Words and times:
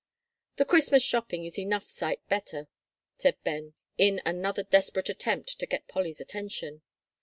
"The 0.55 0.65
Christmas 0.65 1.03
shopping 1.03 1.45
is 1.45 1.59
enough 1.59 1.87
sight 1.87 2.27
better," 2.27 2.67
said 3.19 3.37
Ben, 3.43 3.75
in 3.99 4.19
another 4.25 4.63
desperate 4.63 5.09
attempt 5.09 5.59
to 5.59 5.67
get 5.67 5.87
Polly's 5.87 6.19
attention. 6.19 6.81